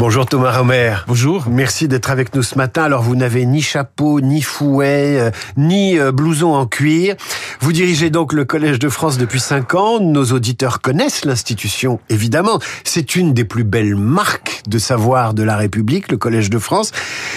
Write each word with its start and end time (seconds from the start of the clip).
Bonjour 0.00 0.24
Thomas 0.24 0.56
Romer. 0.56 0.94
Bonjour. 1.08 1.44
Merci 1.50 1.86
d'être 1.86 2.10
avec 2.10 2.34
nous 2.34 2.42
ce 2.42 2.56
matin. 2.56 2.84
Alors 2.84 3.02
vous 3.02 3.16
n'avez 3.16 3.44
ni 3.44 3.60
chapeau, 3.60 4.22
ni 4.22 4.40
fouet, 4.40 5.18
euh, 5.20 5.30
ni 5.58 5.98
euh, 5.98 6.10
blouson 6.10 6.54
en 6.54 6.64
cuir. 6.64 7.16
Vous 7.60 7.74
dirigez 7.74 8.08
donc 8.08 8.32
le 8.32 8.46
Collège 8.46 8.78
de 8.78 8.88
France 8.88 9.18
depuis 9.18 9.40
cinq 9.40 9.74
ans. 9.74 10.00
Nos 10.00 10.32
auditeurs 10.32 10.80
connaissent 10.80 11.26
l'institution, 11.26 12.00
évidemment. 12.08 12.60
C'est 12.82 13.14
une 13.14 13.34
des 13.34 13.44
plus 13.44 13.62
belles 13.62 13.94
marques 13.94 14.62
de 14.66 14.78
savoir 14.78 15.34
de 15.34 15.42
la 15.42 15.58
République, 15.58 16.10
le 16.10 16.16
Collège 16.16 16.48
de 16.48 16.58
France. 16.58 16.92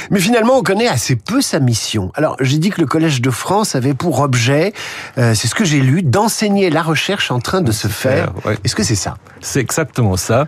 Mais 0.09 0.21
finalement, 0.21 0.57
on 0.57 0.63
connaît 0.63 0.87
assez 0.87 1.17
peu 1.17 1.41
sa 1.41 1.59
mission. 1.59 2.13
Alors 2.15 2.37
j'ai 2.39 2.59
dit 2.59 2.69
que 2.69 2.79
le 2.79 2.87
Collège 2.87 3.19
de 3.19 3.29
France 3.29 3.75
avait 3.75 3.93
pour 3.93 4.21
objet, 4.21 4.71
euh, 5.17 5.35
c'est 5.35 5.49
ce 5.49 5.55
que 5.55 5.65
j'ai 5.65 5.81
lu, 5.81 6.01
d'enseigner 6.01 6.69
la 6.69 6.81
recherche 6.81 7.29
en 7.29 7.39
train 7.39 7.59
de 7.59 7.73
se 7.73 7.89
faire. 7.89 8.31
ouais. 8.45 8.57
Est-ce 8.63 8.73
que 8.73 8.83
c'est 8.83 8.95
ça? 8.95 9.17
C'est 9.41 9.59
exactement 9.59 10.15
ça. 10.15 10.47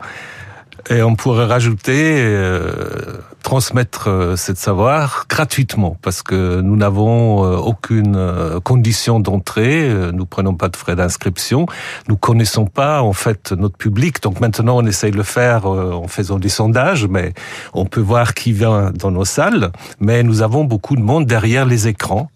Et 0.90 1.02
on 1.02 1.16
pourrait 1.16 1.46
rajouter 1.46 2.16
euh, 2.18 3.18
transmettre 3.45 4.08
euh, 4.08 4.35
cette 4.35 4.58
savoir 4.58 5.26
gratuitement 5.30 5.95
parce 6.02 6.23
que 6.23 6.62
nous 6.62 6.76
n'avons 6.76 7.45
euh, 7.45 7.58
aucune 7.58 8.16
euh, 8.16 8.59
condition 8.59 9.20
d'entrée, 9.20 9.88
nous 10.12 10.26
prenons 10.26 10.55
pas 10.55 10.67
de 10.67 10.76
frais 10.76 10.95
d'inscription, 10.95 11.67
nous 12.08 12.17
connaissons 12.17 12.66
pas 12.66 13.03
en 13.03 13.13
fait 13.13 13.52
notre 13.52 13.77
public. 13.77 14.20
Donc 14.23 14.39
maintenant 14.39 14.77
on 14.77 14.86
essaye 14.88 15.12
de 15.12 15.17
le 15.17 15.23
faire 15.23 15.67
en 15.67 16.08
faisant 16.08 16.39
des 16.39 16.50
sondages, 16.50 17.05
mais 17.08 17.34
on 17.76 17.86
peut 17.86 18.02
voir 18.02 18.34
qui 18.34 18.52
vient 18.52 18.91
dans 18.91 19.12
nos 19.12 19.26
salles. 19.26 19.72
Mais 20.00 20.23
nous 20.23 20.41
avons 20.41 20.64
beaucoup 20.64 20.95
de 20.95 21.02
monde 21.02 21.27
derrière 21.27 21.67
les 21.67 21.88
écrans. 21.88 22.30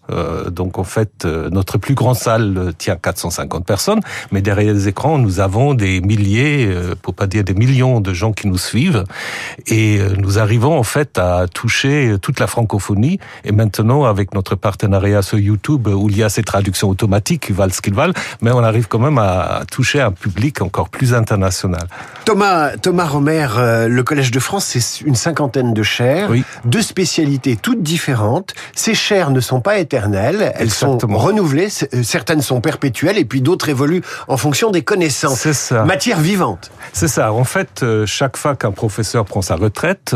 Donc 0.50 0.78
en 0.78 0.84
fait 0.84 1.24
notre 1.24 1.78
plus 1.78 1.94
grande 1.94 2.16
salle 2.16 2.72
tient 2.78 2.96
450 2.96 3.64
personnes, 3.64 4.00
mais 4.30 4.42
derrière 4.42 4.74
les 4.74 4.86
écrans 4.86 5.18
nous 5.18 5.40
avons 5.40 5.74
des 5.74 6.00
milliers, 6.00 6.72
pour 7.02 7.14
pas 7.14 7.26
dire 7.26 7.42
des 7.42 7.54
millions 7.54 8.00
de 8.00 8.12
gens 8.12 8.32
qui 8.32 8.46
nous 8.46 8.58
suivent, 8.58 9.04
et 9.66 10.00
nous 10.18 10.38
arrivons 10.38 10.78
en 10.78 10.84
fait 10.84 10.99
à 11.16 11.46
toucher 11.52 12.16
toute 12.20 12.40
la 12.40 12.46
francophonie. 12.46 13.18
Et 13.44 13.52
maintenant, 13.52 14.04
avec 14.04 14.34
notre 14.34 14.54
partenariat 14.54 15.22
sur 15.22 15.38
YouTube, 15.38 15.88
où 15.88 16.08
il 16.08 16.16
y 16.16 16.22
a 16.22 16.28
ces 16.28 16.42
traductions 16.42 16.88
automatiques 16.88 17.46
qui 17.46 17.52
valent 17.52 17.72
ce 17.72 17.80
qu'ils 17.80 17.94
valent, 17.94 18.14
mais 18.40 18.50
on 18.50 18.62
arrive 18.62 18.88
quand 18.88 18.98
même 18.98 19.18
à 19.18 19.62
toucher 19.70 20.00
un 20.00 20.12
public 20.12 20.62
encore 20.62 20.88
plus 20.88 21.14
international. 21.14 21.86
Thomas, 22.24 22.76
Thomas 22.76 23.06
Romer, 23.06 23.48
euh, 23.56 23.88
le 23.88 24.02
Collège 24.02 24.30
de 24.30 24.38
France, 24.40 24.64
c'est 24.66 25.00
une 25.04 25.14
cinquantaine 25.14 25.74
de 25.74 25.82
chaires, 25.82 26.28
Oui. 26.30 26.44
deux 26.64 26.82
spécialités 26.82 27.56
toutes 27.56 27.82
différentes. 27.82 28.54
Ces 28.74 28.94
chaires 28.94 29.30
ne 29.30 29.40
sont 29.40 29.60
pas 29.60 29.78
éternelles, 29.78 30.52
elles 30.54 30.64
Exactement. 30.64 31.18
sont 31.18 31.26
renouvelées, 31.26 31.68
euh, 31.94 32.02
certaines 32.02 32.42
sont 32.42 32.60
perpétuelles 32.60 33.18
et 33.18 33.24
puis 33.24 33.40
d'autres 33.40 33.68
évoluent 33.68 34.02
en 34.28 34.36
fonction 34.36 34.70
des 34.70 34.82
connaissances. 34.82 35.40
C'est 35.40 35.52
ça. 35.52 35.84
Matière 35.84 36.20
vivante. 36.20 36.70
C'est 36.92 37.08
ça. 37.08 37.32
En 37.32 37.44
fait, 37.44 37.82
euh, 37.82 38.06
chaque 38.06 38.36
fois 38.36 38.54
qu'un 38.56 38.72
professeur 38.72 39.24
prend 39.24 39.42
sa 39.42 39.56
retraite, 39.56 40.14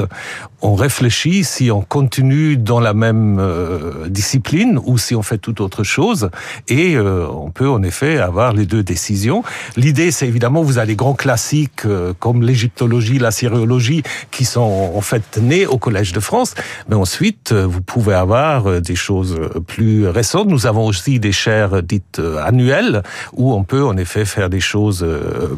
on 0.60 0.73
réfléchit 0.74 1.44
si 1.44 1.70
on 1.70 1.82
continue 1.82 2.56
dans 2.56 2.80
la 2.80 2.94
même 2.94 3.38
euh, 3.38 4.08
discipline 4.08 4.80
ou 4.84 4.98
si 4.98 5.14
on 5.14 5.22
fait 5.22 5.38
toute 5.38 5.60
autre 5.60 5.84
chose. 5.84 6.30
Et 6.68 6.96
euh, 6.96 7.26
on 7.28 7.50
peut 7.50 7.68
en 7.68 7.82
effet 7.82 8.18
avoir 8.18 8.52
les 8.52 8.66
deux 8.66 8.82
décisions. 8.82 9.42
L'idée, 9.76 10.10
c'est 10.10 10.26
évidemment, 10.26 10.62
vous 10.62 10.78
avez 10.78 10.88
des 10.88 10.96
grands 10.96 11.14
classiques 11.14 11.84
euh, 11.84 12.12
comme 12.18 12.42
l'égyptologie, 12.42 13.18
la 13.18 13.30
syriologie, 13.30 14.02
qui 14.30 14.44
sont 14.44 14.92
en 14.94 15.00
fait 15.00 15.38
nés 15.38 15.66
au 15.66 15.78
Collège 15.78 16.12
de 16.12 16.20
France. 16.20 16.54
Mais 16.88 16.96
ensuite, 16.96 17.52
vous 17.52 17.80
pouvez 17.80 18.14
avoir 18.14 18.80
des 18.80 18.96
choses 18.96 19.38
plus 19.66 20.08
récentes. 20.08 20.48
Nous 20.48 20.66
avons 20.66 20.86
aussi 20.86 21.20
des 21.20 21.32
chaires 21.32 21.82
dites 21.82 22.20
annuelles 22.42 23.02
où 23.32 23.52
on 23.52 23.64
peut 23.64 23.84
en 23.84 23.96
effet 23.96 24.24
faire 24.24 24.50
des 24.50 24.60
choses 24.60 25.06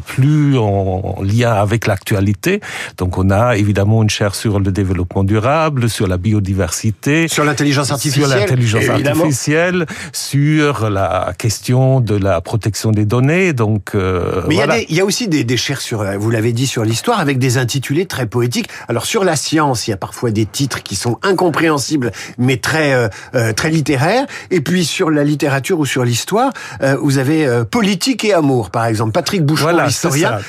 plus 0.05 0.57
en 0.57 1.17
lien 1.21 1.51
avec 1.53 1.87
l'actualité. 1.87 2.61
Donc 2.97 3.17
on 3.17 3.29
a 3.29 3.57
évidemment 3.57 4.03
une 4.03 4.09
chaire 4.09 4.35
sur 4.35 4.59
le 4.59 4.71
développement 4.71 4.96
durable, 5.23 5.89
sur 5.89 6.07
la 6.07 6.17
biodiversité, 6.17 7.27
Sur 7.27 7.43
l'intelligence 7.43 7.91
artificielle. 7.91 8.27
sur 8.29 8.37
l'intelligence 8.37 8.89
artificielle, 8.89 9.85
sur 10.13 10.89
la 10.89 11.33
question 11.37 11.99
de 11.99 12.15
la 12.15 12.41
protection 12.41 12.91
des 12.91 13.05
données. 13.05 13.53
Donc 13.53 13.91
euh, 13.95 14.43
Mais 14.47 14.55
il 14.55 14.57
y 14.57 14.61
a 14.61 14.65
voilà. 14.65 14.79
des- 14.81 14.85
il 14.89 14.95
y, 14.95 15.01
a 15.01 15.05
aussi 15.05 15.27
des, 15.27 15.43
des 15.43 15.57
chaires 15.57 15.81
sur, 15.81 16.03
vous 16.19 16.29
l'avez 16.31 16.53
dit, 16.53 16.67
sur 16.67 16.83
l'histoire, 16.83 17.19
avec 17.19 17.39
des 17.39 17.57
intitulés 17.57 18.05
très 18.05 18.25
poétiques. 18.25 18.69
Alors 18.87 19.05
sur 19.05 19.23
la 19.23 19.35
science, 19.35 19.87
il 19.87 19.91
y 19.91 19.93
a 19.93 19.97
parfois 19.97 20.31
des 20.31 20.45
titres 20.45 20.83
qui 20.83 20.95
sont 20.95 21.17
incompréhensibles, 21.23 22.11
mais 22.37 22.57
très 22.57 22.93
euh, 22.93 23.07
euh, 23.35 23.53
très 23.53 23.69
littéraires. 23.69 24.25
Et 24.51 24.61
puis 24.61 24.85
sur 24.85 25.09
la 25.09 25.23
littérature 25.23 25.79
ou 25.79 25.85
sur 25.85 26.03
l'histoire, 26.03 26.51
euh, 26.81 26.95
vous 27.01 27.17
avez 27.17 27.45
euh, 27.45 27.63
politique 27.63 28.23
et 28.23 28.33
amour, 28.33 28.69
par 28.69 28.85
exemple. 28.85 29.11
Patrick 29.11 29.43
Boucheron, 29.43 29.71
Voilà. 29.71 29.87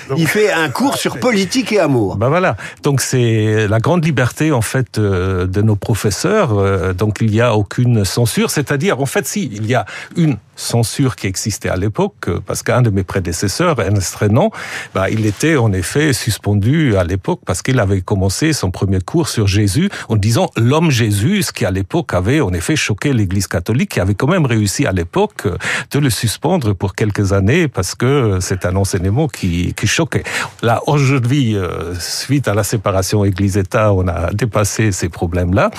Donc- 0.09 0.19
il 0.19 0.26
fait 0.26 0.50
un 0.53 0.69
cours 0.69 0.97
sur 0.97 1.19
politique 1.20 1.72
et 1.72 1.78
amour. 1.80 2.16
Ben 2.16 2.28
voilà. 2.28 2.56
Donc 2.82 3.00
c'est 3.00 3.66
la 3.69 3.78
grande 3.80 4.04
liberté 4.04 4.38
en 4.53 4.62
fait 4.62 4.99
euh, 4.99 5.47
de 5.47 5.62
nos 5.62 5.76
professeurs. 5.76 6.56
Euh, 6.59 6.93
Donc 6.93 7.19
il 7.21 7.31
n'y 7.31 7.41
a 7.41 7.54
aucune 7.54 8.04
censure. 8.04 8.50
C'est-à-dire 8.50 9.00
en 9.00 9.06
fait 9.06 9.26
si 9.26 9.50
il 9.53 9.66
y 9.66 9.75
a 9.75 9.84
une 10.16 10.37
censure 10.58 11.16
qui 11.16 11.26
existait 11.26 11.69
à 11.69 11.76
l'époque, 11.76 12.28
euh, 12.28 12.41
parce 12.44 12.62
qu'un 12.62 12.82
de 12.82 12.91
mes 12.91 13.04
prédécesseurs, 13.04 13.80
Ernest 13.80 14.14
Renan, 14.16 14.50
ben, 14.94 15.06
il 15.10 15.24
était 15.24 15.56
en 15.56 15.72
effet 15.72 16.12
suspendu 16.12 16.96
à 16.96 17.04
l'époque 17.04 17.41
parce 17.46 17.62
qu'il 17.62 17.78
avait 17.78 18.00
commencé 18.00 18.52
son 18.52 18.70
premier 18.70 19.00
cours 19.00 19.28
sur 19.28 19.47
Jésus 19.47 19.88
en 20.08 20.16
disant 20.16 20.50
l'homme 20.56 20.91
Jésus, 20.91 21.42
ce 21.44 21.52
qui 21.52 21.64
à 21.64 21.70
l'époque 21.70 22.12
avait 22.12 22.41
en 22.41 22.52
effet 22.52 22.76
choqué 22.76 23.12
l'Église 23.12 23.47
catholique, 23.47 23.92
qui 23.92 24.00
avait 24.00 24.14
quand 24.14 24.26
même 24.26 24.47
réussi 24.47 24.86
à 24.86 24.92
l'époque 24.92 25.47
euh, 25.47 25.56
de 25.92 25.98
le 26.00 26.10
suspendre 26.10 26.74
pour 26.74 26.94
quelques 26.94 27.32
années 27.32 27.68
parce 27.68 27.94
que 27.94 28.06
euh, 28.06 28.41
c'est 28.41 28.66
un 28.66 28.74
enseignement 28.74 29.28
qui, 29.28 29.74
qui 29.74 29.86
choquait. 29.86 30.24
Là, 30.62 30.82
aujourd'hui, 30.86 31.56
suite 32.00 32.48
à 32.48 32.54
la 32.54 32.64
séparation 32.64 33.24
Église-État, 33.24 33.92
on 33.92 34.08
a 34.08 34.32
dépassé 34.32 34.91
ces 34.92 35.08
problèmes-là, 35.08 35.70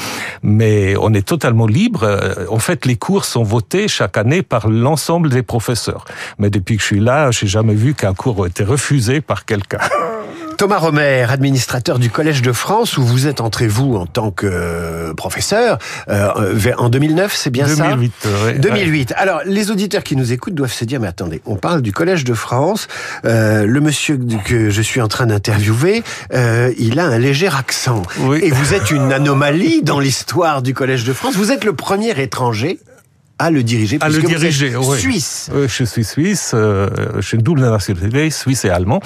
mais 0.42 0.96
on 1.00 1.14
est 1.14 1.28
totalement 1.28 1.68
libre. 1.68 2.08
En 2.50 2.60
fait, 2.60 2.86
les 2.86 2.96
cours 2.96 3.26
sont 3.26 3.44
votés 3.44 3.88
chaque 3.88 4.18
année 4.18 4.42
par 4.42 4.69
l'ensemble 4.70 5.30
des 5.30 5.44
professeurs. 5.44 6.06
Mais 6.38 6.50
depuis 6.50 6.76
que 6.78 6.82
je 6.82 6.88
suis 6.88 7.00
là, 7.00 7.32
j'ai 7.32 7.48
jamais 7.48 7.74
vu 7.76 7.94
qu'un 7.94 8.14
cours 8.14 8.46
ait 8.46 8.50
été 8.50 8.64
refusé 8.64 9.22
par 9.22 9.46
quelqu'un. 9.46 9.80
Thomas 10.58 10.78
Romer, 10.80 11.26
administrateur 11.30 12.00
du 12.00 12.10
Collège 12.10 12.42
de 12.42 12.52
France, 12.52 12.98
où 12.98 13.02
vous 13.04 13.28
êtes 13.28 13.40
entré, 13.40 13.70
vous, 13.70 13.96
en 13.96 14.06
tant 14.06 14.30
que 14.30 14.46
euh, 14.46 15.14
professeur, 15.14 15.78
euh, 16.10 16.52
vers- 16.54 16.82
en 16.82 16.90
2009, 16.90 17.34
c'est 17.34 17.50
bien 17.50 17.66
ça? 17.66 17.92
2008. 17.96 18.14
euh, 18.26 18.46
ouais. 18.48 18.60
2008. 18.60 19.14
Alors, 19.16 19.40
les 19.46 19.72
auditeurs 19.72 20.04
qui 20.04 20.18
nous 20.18 20.34
écoutent 20.34 20.56
doivent 20.56 20.74
se 20.74 20.84
dire, 20.84 21.00
mais 21.00 21.08
attendez, 21.08 21.42
on 21.46 21.56
parle 21.56 21.82
du 21.82 21.94
Collège 21.94 22.26
de 22.26 22.34
France. 22.34 22.90
Euh, 23.24 23.66
le 23.66 23.80
monsieur 23.80 24.20
que 24.44 24.70
je 24.70 24.82
suis 24.82 25.00
en 25.00 25.08
train 25.08 25.28
d'interviewer, 25.28 26.04
euh, 26.34 26.74
il 26.78 27.00
a 27.00 27.06
un 27.06 27.18
léger 27.18 27.48
accent. 27.48 28.02
Oui. 28.20 28.42
Et 28.44 28.52
vous 28.52 28.74
êtes 28.74 28.92
une 28.92 29.14
anomalie 29.14 29.82
dans 29.82 30.02
l'histoire 30.02 30.62
du 30.62 30.74
Collège 30.74 31.06
de 31.06 31.14
France. 31.14 31.36
Vous 31.38 31.54
êtes 31.54 31.64
le 31.64 31.72
premier 31.72 32.20
étranger 32.22 32.80
à 33.40 33.50
le 33.52 33.64
diriger. 33.64 33.98
À 34.02 34.10
le 34.10 34.14
puisque 34.16 34.28
vous 34.28 34.34
êtes 34.34 34.40
diriger, 34.52 34.76
oui. 34.76 35.00
Suisse. 35.00 35.50
Euh, 35.54 35.68
Je 35.68 35.84
suis 35.86 36.04
suisse, 36.04 36.52
euh, 36.54 36.90
je 37.16 37.22
suis 37.22 37.38
une 37.38 37.44
double 37.44 37.62
nationalité, 37.62 38.30
suisse 38.30 38.66
et 38.66 38.70
allemand, 38.70 39.00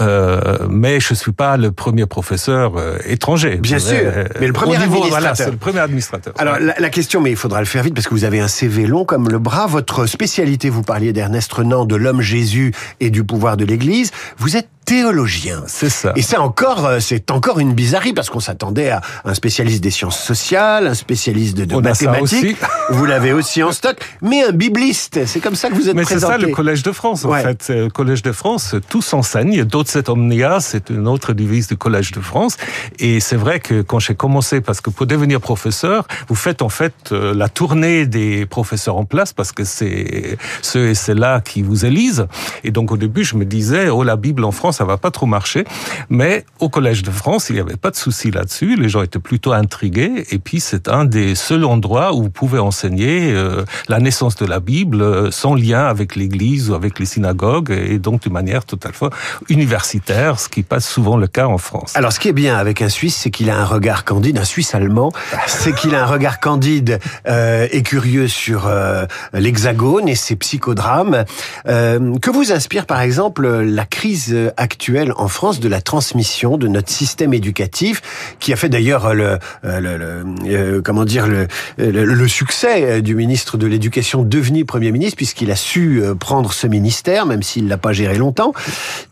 euh, 0.00 0.58
mais 0.70 1.00
je 1.00 1.12
suis 1.14 1.32
pas 1.32 1.56
le 1.56 1.72
premier 1.72 2.06
professeur 2.06 2.76
euh, 2.76 2.98
étranger. 3.06 3.56
Bien 3.56 3.78
sûr, 3.78 3.98
mais 4.40 4.46
le 4.46 4.52
premier 4.52 4.78
niveau- 4.78 5.02
Voilà, 5.08 5.30
administrateur. 5.30 5.36
c'est 5.46 5.50
le 5.50 5.56
premier 5.56 5.80
administrateur. 5.80 6.34
Alors 6.38 6.58
la, 6.60 6.74
la 6.78 6.90
question, 6.90 7.20
mais 7.20 7.30
il 7.30 7.36
faudra 7.36 7.58
le 7.60 7.66
faire 7.66 7.82
vite 7.82 7.94
parce 7.94 8.06
que 8.06 8.14
vous 8.14 8.24
avez 8.24 8.40
un 8.40 8.48
CV 8.48 8.86
long 8.86 9.04
comme 9.04 9.28
le 9.28 9.38
bras. 9.38 9.66
Votre 9.66 10.06
spécialité, 10.06 10.70
vous 10.70 10.82
parliez 10.82 11.12
d'Ernest 11.12 11.52
Renan, 11.52 11.84
de 11.84 11.96
l'homme 11.96 12.20
Jésus 12.20 12.72
et 13.00 13.10
du 13.10 13.24
pouvoir 13.24 13.56
de 13.56 13.64
l'Église. 13.64 14.12
Vous 14.38 14.56
êtes 14.56 14.68
théologien. 14.94 15.62
c'est 15.68 15.88
ça. 15.88 16.12
Et 16.16 16.22
c'est 16.22 16.36
encore, 16.36 16.84
euh, 16.84 16.98
c'est 16.98 17.30
encore 17.30 17.60
une 17.60 17.74
bizarrerie 17.74 18.12
parce 18.12 18.28
qu'on 18.28 18.40
s'attendait 18.40 18.90
à 18.90 19.00
un 19.24 19.34
spécialiste 19.34 19.80
des 19.84 19.92
sciences 19.92 20.18
sociales, 20.20 20.88
un 20.88 20.94
spécialiste 20.94 21.56
de, 21.56 21.64
de 21.64 21.74
ça 21.74 21.80
mathématiques. 21.80 22.56
Vous 22.90 23.04
l'avez 23.06 23.32
aussi 23.32 23.62
en 23.62 23.70
stock, 23.70 23.96
mais 24.20 24.42
un 24.42 24.50
bibliste. 24.50 25.24
C'est 25.26 25.38
comme 25.38 25.54
ça 25.54 25.68
que 25.70 25.74
vous 25.76 25.88
êtes 25.88 25.94
Mais 25.94 26.02
c'est 26.02 26.14
présenté. 26.16 26.32
ça 26.32 26.38
le 26.38 26.48
Collège 26.52 26.82
de 26.82 26.90
France, 26.90 27.24
en 27.24 27.28
Ouais. 27.30 27.42
fait. 27.42 27.62
C'est 27.62 27.76
Le 27.76 27.88
Collège 27.88 28.22
de 28.22 28.32
France, 28.32 28.74
tout 28.88 29.00
s'enseigne. 29.00 29.62
Docet 29.64 30.10
omnia, 30.10 30.58
c'est 30.58 30.90
une 30.90 31.06
autre 31.06 31.32
devise 31.34 31.68
du 31.68 31.76
Collège 31.76 32.10
de 32.10 32.20
France. 32.20 32.56
Et 32.98 33.20
c'est 33.20 33.36
vrai 33.36 33.60
que 33.60 33.82
quand 33.82 34.00
j'ai 34.00 34.16
commencé, 34.16 34.60
parce 34.60 34.80
que 34.80 34.90
pour 34.90 35.06
devenir 35.06 35.40
professeur, 35.40 36.08
vous 36.28 36.34
faites 36.34 36.62
en 36.62 36.68
fait 36.68 36.94
euh, 37.12 37.32
la 37.32 37.48
tournée 37.48 38.06
des 38.06 38.44
professeurs 38.44 38.96
en 38.96 39.04
place, 39.04 39.32
parce 39.32 39.52
que 39.52 39.62
c'est 39.62 40.36
ceux 40.62 40.88
et 40.88 40.94
ceux-là 40.96 41.40
qui 41.42 41.62
vous 41.62 41.86
élisent. 41.86 42.26
Et 42.64 42.72
donc 42.72 42.90
au 42.90 42.96
début, 42.96 43.22
je 43.22 43.36
me 43.36 43.44
disais, 43.44 43.88
oh 43.88 44.02
la 44.02 44.16
Bible 44.16 44.44
en 44.44 44.50
France, 44.50 44.79
ça 44.80 44.86
va 44.86 44.96
pas 44.96 45.10
trop 45.10 45.26
marcher. 45.26 45.64
Mais 46.08 46.46
au 46.58 46.70
Collège 46.70 47.02
de 47.02 47.10
France, 47.10 47.50
il 47.50 47.52
n'y 47.56 47.60
avait 47.60 47.76
pas 47.76 47.90
de 47.90 47.96
souci 47.96 48.30
là-dessus. 48.30 48.76
Les 48.76 48.88
gens 48.88 49.02
étaient 49.02 49.18
plutôt 49.18 49.52
intrigués. 49.52 50.24
Et 50.30 50.38
puis 50.38 50.58
c'est 50.58 50.88
un 50.88 51.04
des 51.04 51.34
seuls 51.34 51.66
endroits 51.66 52.14
où 52.14 52.22
vous 52.22 52.30
pouvez 52.30 52.58
enseigner 52.58 53.30
euh, 53.30 53.66
la 53.88 53.98
naissance 53.98 54.36
de 54.36 54.46
la 54.46 54.58
Bible 54.58 55.02
euh, 55.02 55.30
sans 55.30 55.54
lien 55.54 55.84
avec 55.84 56.16
l'Église 56.16 56.70
ou 56.70 56.74
avec 56.74 56.98
les 56.98 57.04
synagogues, 57.04 57.70
et 57.70 57.98
donc 57.98 58.22
de 58.22 58.30
manière 58.30 58.64
totalement 58.64 59.10
universitaire, 59.50 60.40
ce 60.40 60.48
qui 60.48 60.62
passe 60.62 60.88
souvent 60.88 61.18
le 61.18 61.26
cas 61.26 61.46
en 61.46 61.58
France. 61.58 61.94
Alors, 61.94 62.12
ce 62.14 62.18
qui 62.18 62.28
est 62.28 62.32
bien 62.32 62.56
avec 62.56 62.80
un 62.80 62.88
Suisse, 62.88 63.16
c'est 63.16 63.30
qu'il 63.30 63.50
a 63.50 63.58
un 63.58 63.66
regard 63.66 64.06
candide, 64.06 64.38
un 64.38 64.44
Suisse 64.44 64.74
allemand, 64.74 65.12
c'est 65.46 65.74
qu'il 65.74 65.94
a 65.94 66.04
un 66.04 66.06
regard 66.06 66.40
candide 66.40 67.00
euh, 67.28 67.68
et 67.70 67.82
curieux 67.82 68.28
sur 68.28 68.66
euh, 68.66 69.04
l'Hexagone 69.34 70.08
et 70.08 70.14
ses 70.14 70.36
psychodrames. 70.36 71.24
Que 71.66 72.30
vous 72.30 72.52
inspire, 72.52 72.86
par 72.86 73.02
exemple, 73.02 73.46
la 73.46 73.84
crise 73.84 74.34
actuelle 74.60 75.12
en 75.16 75.26
France 75.26 75.58
de 75.58 75.68
la 75.68 75.80
transmission 75.80 76.58
de 76.58 76.68
notre 76.68 76.90
système 76.90 77.34
éducatif, 77.34 78.02
qui 78.38 78.52
a 78.52 78.56
fait 78.56 78.68
d'ailleurs 78.68 79.14
le, 79.14 79.38
le, 79.62 80.80
comment 80.80 81.04
dire 81.04 81.26
le, 81.26 81.48
le, 81.78 82.28
succès 82.28 83.02
du 83.02 83.14
ministre 83.14 83.56
de 83.56 83.66
l'Éducation 83.66 84.22
devenu 84.22 84.64
Premier 84.64 84.92
ministre, 84.92 85.16
puisqu'il 85.16 85.50
a 85.50 85.56
su 85.56 86.02
prendre 86.18 86.52
ce 86.52 86.66
ministère, 86.66 87.26
même 87.26 87.42
s'il 87.42 87.66
l'a 87.68 87.78
pas 87.78 87.92
géré 87.92 88.18
longtemps. 88.18 88.52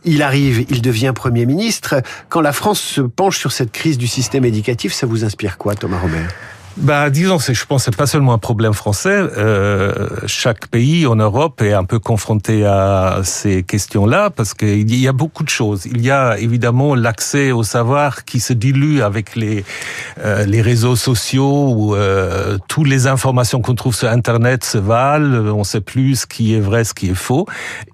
Il 0.04 0.22
arrive, 0.22 0.66
il 0.68 0.82
devient 0.82 1.12
Premier 1.14 1.46
ministre. 1.46 2.02
Quand 2.28 2.42
la 2.42 2.52
France 2.52 2.80
se 2.80 3.00
penche 3.00 3.38
sur 3.38 3.52
cette 3.52 3.72
crise 3.72 3.98
du 3.98 4.06
système 4.06 4.44
éducatif, 4.44 4.92
ça 4.92 5.06
vous 5.06 5.24
inspire 5.24 5.58
quoi, 5.58 5.74
Thomas 5.74 5.98
Robert? 5.98 6.28
Bah, 6.80 7.10
disons, 7.10 7.38
je 7.38 7.64
pense, 7.64 7.84
c'est 7.84 7.96
pas 7.96 8.06
seulement 8.06 8.32
un 8.32 8.38
problème 8.38 8.72
français. 8.72 9.10
Euh, 9.10 10.08
chaque 10.26 10.68
pays 10.68 11.06
en 11.06 11.16
Europe 11.16 11.60
est 11.60 11.72
un 11.72 11.84
peu 11.84 11.98
confronté 11.98 12.64
à 12.64 13.20
ces 13.24 13.62
questions-là 13.62 14.30
parce 14.30 14.54
qu'il 14.54 14.94
y 14.94 15.08
a 15.08 15.12
beaucoup 15.12 15.42
de 15.42 15.48
choses. 15.48 15.86
Il 15.86 16.00
y 16.00 16.10
a 16.10 16.38
évidemment 16.38 16.94
l'accès 16.94 17.50
au 17.52 17.62
savoir 17.62 18.24
qui 18.24 18.40
se 18.40 18.52
dilue 18.52 19.00
avec 19.00 19.34
les 19.34 19.64
euh, 20.18 20.44
les 20.44 20.62
réseaux 20.62 20.96
sociaux 20.96 21.72
où 21.76 21.94
euh, 21.94 22.58
toutes 22.68 22.88
les 22.88 23.06
informations 23.06 23.60
qu'on 23.60 23.74
trouve 23.74 23.94
sur 23.94 24.08
Internet 24.08 24.64
se 24.64 24.78
valent. 24.78 25.54
On 25.54 25.64
sait 25.64 25.80
plus 25.80 26.20
ce 26.20 26.26
qui 26.26 26.54
est 26.54 26.60
vrai, 26.60 26.84
ce 26.84 26.94
qui 26.94 27.10
est 27.10 27.14
faux. 27.14 27.46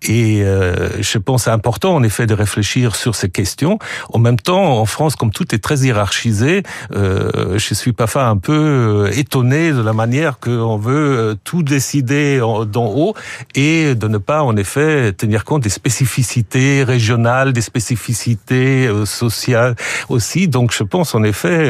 Et 0.02 0.42
euh, 0.42 1.00
je 1.00 1.18
pense 1.18 1.44
c'est 1.44 1.50
important 1.50 1.94
en 1.94 2.02
effet 2.02 2.26
de 2.26 2.34
réfléchir 2.34 2.96
sur 2.96 3.14
ces 3.14 3.28
questions. 3.28 3.78
En 4.12 4.18
même 4.18 4.38
temps, 4.38 4.78
en 4.78 4.86
France, 4.86 5.16
comme 5.16 5.30
tout 5.30 5.54
est 5.54 5.58
très 5.58 5.80
hiérarchisé, 5.80 6.62
euh, 6.94 7.58
je 7.58 7.74
suis 7.74 7.92
parfois 7.92 8.24
un 8.26 8.36
peu 8.36 8.73
euh, 8.74 9.10
étonné 9.12 9.72
de 9.72 9.80
la 9.80 9.92
manière 9.92 10.38
qu'on 10.38 10.76
veut 10.76 11.18
euh, 11.18 11.34
tout 11.44 11.62
décider 11.62 12.38
d'en 12.38 12.86
haut 12.86 13.14
et 13.54 13.94
de 13.94 14.08
ne 14.08 14.18
pas 14.18 14.42
en 14.42 14.56
effet 14.56 15.12
tenir 15.12 15.44
compte 15.44 15.62
des 15.62 15.70
spécificités 15.70 16.84
régionales, 16.84 17.52
des 17.52 17.60
spécificités 17.60 18.86
euh, 18.86 19.04
sociales 19.04 19.76
aussi. 20.08 20.48
Donc 20.48 20.72
je 20.72 20.82
pense 20.82 21.14
en 21.14 21.22
effet 21.22 21.66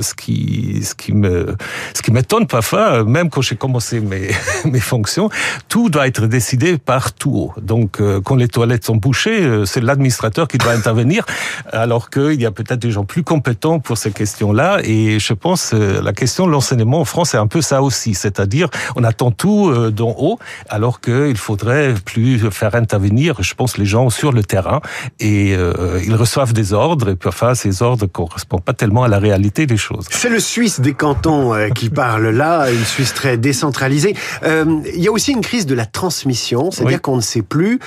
ce 0.00 0.14
qui 0.14 0.82
ce 0.82 0.94
qui 0.94 1.12
me 1.12 1.56
ce 1.94 2.02
qui 2.02 2.12
m'étonne 2.12 2.46
parfois, 2.46 3.04
même 3.04 3.30
quand 3.30 3.42
j'ai 3.42 3.56
commencé 3.56 4.00
mes 4.00 4.30
mes 4.64 4.80
fonctions, 4.80 5.28
tout 5.68 5.90
doit 5.90 6.06
être 6.06 6.26
décidé 6.26 6.78
par 6.78 7.12
tout 7.12 7.34
haut. 7.34 7.52
Donc 7.60 8.00
quand 8.24 8.36
les 8.36 8.48
toilettes 8.48 8.84
sont 8.84 8.96
bouchées, 8.96 9.64
c'est 9.66 9.82
l'administrateur 9.82 10.48
qui 10.48 10.58
doit 10.58 10.72
intervenir, 10.72 11.24
alors 11.72 12.10
qu'il 12.10 12.40
y 12.40 12.46
a 12.46 12.50
peut-être 12.50 12.80
des 12.80 12.90
gens 12.90 13.04
plus 13.04 13.22
compétents 13.22 13.78
pour 13.78 13.98
ces 13.98 14.10
questions-là. 14.10 14.80
Et 14.84 15.18
je 15.18 15.32
pense 15.32 15.72
la 15.72 16.12
question 16.12 16.45
l'enseignement 16.48 17.00
en 17.00 17.04
France, 17.04 17.30
c'est 17.30 17.38
un 17.38 17.46
peu 17.46 17.60
ça 17.60 17.82
aussi. 17.82 18.14
C'est-à-dire, 18.14 18.68
on 18.96 19.04
attend 19.04 19.30
tout 19.30 19.68
euh, 19.68 19.90
d'en 19.90 20.14
haut, 20.18 20.38
alors 20.68 21.00
qu'il 21.00 21.36
faudrait 21.36 21.94
plus 22.04 22.50
faire 22.50 22.74
intervenir, 22.74 23.42
je 23.42 23.54
pense, 23.54 23.78
les 23.78 23.86
gens 23.86 24.10
sur 24.10 24.32
le 24.32 24.42
terrain. 24.42 24.80
Et 25.20 25.54
euh, 25.54 26.00
ils 26.04 26.14
reçoivent 26.14 26.52
des 26.52 26.72
ordres, 26.72 27.10
et 27.10 27.16
parfois, 27.16 27.54
ces 27.54 27.82
ordres 27.82 28.06
correspondent 28.06 28.64
pas 28.64 28.72
tellement 28.72 29.04
à 29.04 29.08
la 29.08 29.18
réalité 29.18 29.66
des 29.66 29.76
choses. 29.76 30.06
C'est 30.10 30.28
le 30.28 30.40
Suisse 30.40 30.80
des 30.80 30.94
cantons 30.94 31.54
euh, 31.54 31.68
qui 31.68 31.90
parle 31.90 32.28
là, 32.28 32.70
une 32.70 32.84
Suisse 32.84 33.14
très 33.14 33.36
décentralisée. 33.36 34.14
il 34.44 35.02
y 35.02 35.08
a 35.08 35.12
aussi 35.12 35.32
une 35.32 35.40
crise 35.40 35.66
de 35.66 35.74
la 35.74 35.86
transmission, 35.86 36.70
c'est-à-dire 36.70 37.02
qu'on 37.02 37.16
ne 37.16 37.20
sait 37.20 37.42
plus 37.42 37.80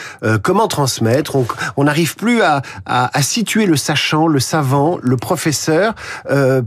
comment 0.43 0.67
transmettre, 0.67 1.37
on 1.77 1.83
n'arrive 1.83 2.15
plus 2.15 2.41
à, 2.41 2.61
à, 2.85 3.17
à, 3.17 3.21
situer 3.21 3.65
le 3.65 3.75
sachant, 3.75 4.27
le 4.27 4.39
savant, 4.39 4.97
le 5.01 5.17
professeur 5.17 5.93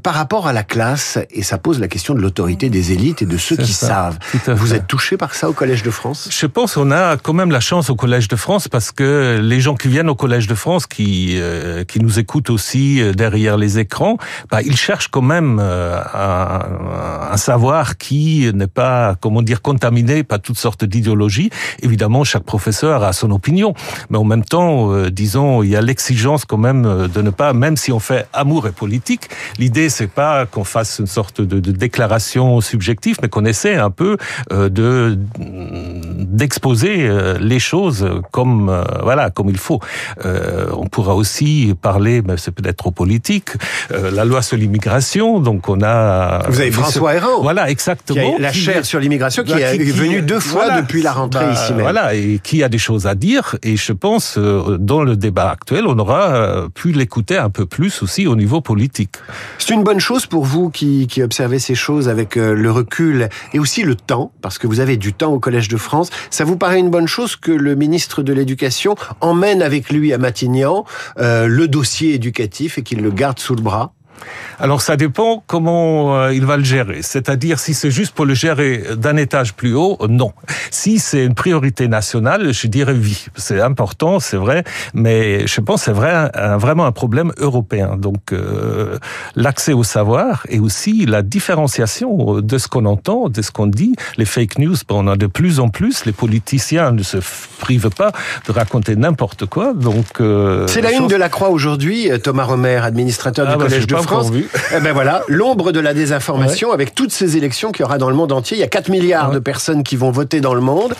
par 0.02 0.14
rapport 0.14 0.46
à 0.46 0.52
la 0.52 0.62
classe, 0.62 1.18
et 1.30 1.42
ça 1.42 1.58
pose 1.58 1.80
la 1.82 1.88
question 1.88 2.14
de 2.14 2.20
l'autorité 2.20 2.70
des 2.70 2.92
élites 2.92 3.22
et 3.22 3.26
de 3.26 3.36
ceux 3.36 3.56
qui 3.56 3.72
savent. 3.72 4.18
Vous 4.46 4.72
êtes 4.72 4.86
touché 4.86 5.16
par 5.16 5.34
ça 5.34 5.50
au 5.50 5.52
Collège 5.52 5.82
de 5.82 5.90
France? 5.90 6.28
Je 6.30 6.46
pense 6.46 6.74
qu'on 6.74 6.90
a 6.90 7.16
quand 7.16 7.32
même 7.32 7.50
la 7.50 7.60
chance 7.60 7.90
au 7.90 7.96
Collège 7.96 8.28
de 8.28 8.36
France 8.36 8.68
parce 8.68 8.92
que 8.92 9.40
les 9.42 9.60
gens 9.60 9.74
qui 9.74 9.88
viennent 9.88 10.08
au 10.08 10.14
Collège 10.14 10.46
de 10.46 10.54
France, 10.54 10.86
qui 10.86 11.38
euh, 11.40 11.84
qui 11.84 12.00
nous 12.00 12.18
écoutent 12.18 12.50
aussi 12.50 13.02
euh, 13.02 13.12
derrière 13.12 13.56
les 13.56 13.78
écrans, 13.78 14.16
bah, 14.50 14.62
ils 14.62 14.76
cherchent 14.76 15.08
quand 15.08 15.22
même 15.22 15.58
euh, 15.60 16.00
un, 16.14 17.32
un, 17.32 17.36
savoir 17.36 17.98
qui 17.98 18.48
n'est 18.54 18.68
pas, 18.68 19.16
comment 19.20 19.42
dire, 19.42 19.60
contaminé 19.60 20.22
par 20.22 20.40
toutes 20.40 20.58
sortes 20.58 20.84
d'idéologies. 20.84 21.50
Évidemment, 21.82 22.22
chaque 22.22 22.44
professeur 22.44 23.02
a 23.02 23.12
son 23.12 23.32
opinion, 23.32 23.74
mais 24.10 24.18
en 24.18 24.24
même 24.24 24.44
temps, 24.44 24.92
disons, 25.08 25.62
il 25.64 25.70
y 25.70 25.76
a 25.76 25.80
l'exigence 25.80 26.44
quand 26.44 26.58
même 26.58 27.08
de 27.08 27.22
ne 27.22 27.30
pas, 27.30 27.52
même 27.52 27.76
si 27.76 27.90
on 27.90 27.98
fait 27.98 28.26
amour 28.32 28.68
et 28.68 28.72
politique, 28.72 29.28
l'idée 29.58 29.88
c'est 29.88 30.06
pas 30.06 30.46
qu'on 30.46 30.64
fasse 30.64 31.00
une 31.00 31.06
sorte 31.06 31.40
de, 31.40 31.61
de 31.62 31.72
déclaration 31.72 32.60
subjective, 32.60 33.16
mais 33.22 33.28
qu'on 33.28 33.44
essaie 33.44 33.76
un 33.76 33.90
peu 33.90 34.16
euh, 34.52 34.68
de 34.68 35.18
d'exposer 35.38 36.96
euh, 37.00 37.38
les 37.40 37.58
choses 37.58 38.08
comme 38.30 38.68
euh, 38.68 38.84
voilà 39.02 39.30
comme 39.30 39.48
il 39.48 39.58
faut. 39.58 39.80
on 40.24 40.86
pourra 40.86 41.14
aussi 41.14 41.74
parler, 41.80 42.22
mais 42.22 42.36
c'est 42.36 42.50
peut-être 42.50 42.76
trop 42.76 42.90
politique, 42.90 43.50
la 43.90 44.24
loi 44.24 44.42
sur 44.42 44.56
l'immigration. 44.56 45.40
Donc 45.40 45.68
on 45.68 45.82
a 45.82 46.42
vous 46.48 46.60
avez 46.60 46.70
François 46.70 47.14
Hérault, 47.14 47.42
voilà 47.42 47.70
exactement, 47.70 48.36
la 48.38 48.52
chaire 48.52 48.84
sur 48.84 48.98
l'immigration 49.00 49.44
qui, 49.44 49.52
est 49.52 49.76
venu 49.78 50.22
deux 50.22 50.40
fois 50.40 50.80
depuis 50.80 51.02
la 51.02 51.12
rentrée 51.12 51.46
bah, 51.46 51.52
ici 51.52 51.72
même. 51.72 51.82
Voilà 51.82 52.14
et 52.14 52.40
qui 52.42 52.62
a 52.62 52.68
des 52.68 52.78
choses 52.78 53.06
à 53.06 53.14
dire. 53.14 53.56
Et 53.62 53.76
je 53.76 53.92
pense 53.92 54.38
dans 54.38 55.02
le 55.02 55.16
débat 55.16 55.50
actuel, 55.50 55.84
on 55.86 55.98
aura 55.98 56.68
pu 56.74 56.92
l'écouter 56.92 57.36
un 57.36 57.50
peu 57.50 57.66
plus 57.66 58.02
aussi 58.02 58.26
au 58.26 58.36
niveau 58.36 58.60
politique. 58.60 59.16
C'est 59.58 59.74
une 59.74 59.84
bonne 59.84 60.00
chose 60.00 60.26
pour 60.26 60.44
vous 60.44 60.70
qui, 60.70 61.06
qui 61.06 61.22
observez 61.22 61.51
ces 61.58 61.74
choses 61.74 62.08
avec 62.08 62.36
euh, 62.36 62.54
le 62.54 62.70
recul 62.70 63.28
et 63.52 63.58
aussi 63.58 63.82
le 63.82 63.94
temps, 63.94 64.32
parce 64.40 64.58
que 64.58 64.66
vous 64.66 64.80
avez 64.80 64.96
du 64.96 65.12
temps 65.12 65.32
au 65.32 65.38
Collège 65.38 65.68
de 65.68 65.76
France. 65.76 66.10
Ça 66.30 66.44
vous 66.44 66.56
paraît 66.56 66.78
une 66.78 66.90
bonne 66.90 67.08
chose 67.08 67.36
que 67.36 67.52
le 67.52 67.74
ministre 67.74 68.22
de 68.22 68.32
l'Éducation 68.32 68.94
emmène 69.20 69.62
avec 69.62 69.90
lui 69.90 70.12
à 70.12 70.18
Matignon 70.18 70.84
euh, 71.18 71.46
le 71.46 71.68
dossier 71.68 72.14
éducatif 72.14 72.78
et 72.78 72.82
qu'il 72.82 73.00
le 73.02 73.10
garde 73.10 73.38
sous 73.38 73.54
le 73.54 73.62
bras? 73.62 73.94
Alors 74.58 74.80
ça 74.80 74.96
dépend 74.96 75.42
comment 75.46 76.16
euh, 76.16 76.32
il 76.32 76.46
va 76.46 76.56
le 76.56 76.64
gérer. 76.64 77.02
C'est-à-dire 77.02 77.58
si 77.58 77.74
c'est 77.74 77.90
juste 77.90 78.14
pour 78.14 78.26
le 78.26 78.34
gérer 78.34 78.84
d'un 78.96 79.16
étage 79.16 79.54
plus 79.54 79.74
haut, 79.74 79.98
non. 80.08 80.32
Si 80.70 80.98
c'est 80.98 81.24
une 81.24 81.34
priorité 81.34 81.88
nationale, 81.88 82.52
je 82.52 82.66
dirais 82.66 82.92
oui. 82.92 83.26
C'est 83.34 83.60
important, 83.60 84.20
c'est 84.20 84.36
vrai, 84.36 84.64
mais 84.94 85.46
je 85.46 85.60
pense 85.60 85.82
c'est 85.82 85.92
vrai, 85.92 86.30
vraiment 86.58 86.86
un 86.86 86.92
problème 86.92 87.32
européen. 87.38 87.96
Donc 87.96 88.32
euh, 88.32 88.98
l'accès 89.34 89.72
au 89.72 89.82
savoir 89.82 90.46
et 90.48 90.60
aussi 90.60 91.06
la 91.06 91.22
différenciation 91.22 92.40
de 92.40 92.58
ce 92.58 92.68
qu'on 92.68 92.84
entend, 92.84 93.28
de 93.28 93.42
ce 93.42 93.50
qu'on 93.50 93.66
dit. 93.66 93.94
Les 94.16 94.24
fake 94.24 94.58
news, 94.58 94.76
on 94.90 95.08
a 95.08 95.16
de 95.16 95.26
plus 95.26 95.58
en 95.58 95.68
plus. 95.70 96.04
Les 96.04 96.12
politiciens 96.12 96.92
ne 96.92 97.02
se 97.02 97.18
privent 97.58 97.90
pas 97.90 98.12
de 98.46 98.52
raconter 98.52 98.96
n'importe 98.96 99.46
quoi. 99.46 99.72
Donc 99.74 100.20
euh, 100.20 100.66
c'est 100.68 100.82
la 100.82 100.92
une 100.92 101.08
de 101.08 101.16
la 101.16 101.28
Croix 101.28 101.50
aujourd'hui. 101.50 102.10
Thomas 102.22 102.44
Romer, 102.44 102.76
administrateur 102.76 103.46
du 103.46 103.52
ah, 103.54 103.56
bah, 103.56 103.64
Collège 103.64 103.86
de 103.86 103.94
France. 104.02 104.30
Eh 104.76 104.80
ben 104.80 104.92
voilà, 104.92 105.22
l'ombre 105.28 105.72
de 105.72 105.80
la 105.80 105.94
désinformation 105.94 106.72
avec 106.72 106.94
toutes 106.94 107.12
ces 107.12 107.36
élections 107.36 107.72
qu'il 107.72 107.82
y 107.82 107.84
aura 107.84 107.98
dans 107.98 108.10
le 108.10 108.16
monde 108.16 108.32
entier. 108.32 108.56
Il 108.56 108.60
y 108.60 108.64
a 108.64 108.68
4 108.68 108.88
milliards 108.88 109.30
de 109.30 109.38
personnes 109.38 109.82
qui 109.82 109.96
vont 109.96 110.10
voter 110.10 110.40
dans 110.40 110.54
le 110.54 110.60
monde. 110.60 110.94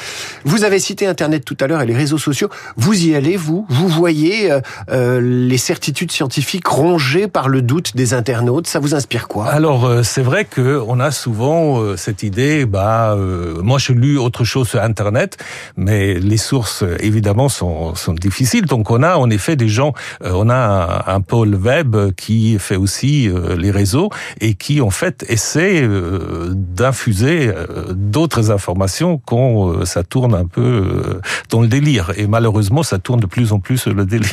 Vous 0.44 0.64
avez 0.64 0.78
cité 0.78 1.06
Internet 1.06 1.44
tout 1.44 1.56
à 1.60 1.66
l'heure 1.66 1.82
et 1.82 1.86
les 1.86 1.94
réseaux 1.94 2.18
sociaux. 2.18 2.48
Vous 2.76 3.06
y 3.06 3.14
allez, 3.14 3.36
vous? 3.36 3.66
Vous 3.68 3.88
voyez 3.88 4.50
euh, 4.50 4.60
euh, 4.90 5.20
les 5.20 5.58
certitudes 5.58 6.12
scientifiques 6.12 6.66
rongées 6.66 7.28
par 7.28 7.48
le 7.48 7.62
doute 7.62 7.96
des 7.96 8.14
internautes? 8.14 8.66
Ça 8.66 8.78
vous 8.78 8.94
inspire 8.94 9.28
quoi? 9.28 9.46
Alors, 9.46 9.86
euh, 9.86 10.02
c'est 10.02 10.22
vrai 10.22 10.44
que 10.44 10.82
on 10.86 11.00
a 11.00 11.10
souvent 11.10 11.96
cette 11.96 12.22
idée, 12.22 12.66
bah, 12.66 13.16
moi 13.62 13.78
j'ai 13.78 13.94
lu 13.94 14.18
autre 14.18 14.44
chose 14.44 14.68
sur 14.68 14.82
Internet, 14.82 15.36
mais 15.76 16.14
les 16.14 16.36
sources, 16.36 16.84
évidemment, 17.00 17.48
sont, 17.48 17.94
sont 17.94 18.14
difficiles. 18.14 18.66
Donc 18.66 18.90
on 18.90 19.02
a 19.02 19.16
en 19.16 19.30
effet 19.30 19.56
des 19.56 19.68
gens, 19.68 19.92
on 20.22 20.48
a 20.48 21.04
un, 21.06 21.14
un 21.14 21.20
pôle 21.20 21.54
web 21.54 21.96
qui 22.16 22.58
fait 22.58 22.76
aussi 22.76 22.91
euh, 23.02 23.56
les 23.56 23.70
réseaux 23.70 24.10
et 24.40 24.54
qui 24.54 24.80
en 24.80 24.90
fait 24.90 25.24
essaient 25.28 25.82
euh, 25.82 26.50
d'infuser 26.54 27.48
euh, 27.48 27.92
d'autres 27.92 28.50
informations 28.50 29.20
quand 29.24 29.84
ça 29.84 30.02
tourne 30.02 30.34
un 30.34 30.46
peu 30.46 31.20
dans 31.50 31.60
le 31.60 31.68
délire. 31.68 32.12
Et 32.16 32.26
malheureusement, 32.26 32.82
ça 32.82 32.98
tourne 32.98 33.20
de 33.20 33.26
plus 33.26 33.52
en 33.52 33.60
plus 33.60 33.86
le 33.86 34.04
délire. 34.04 34.32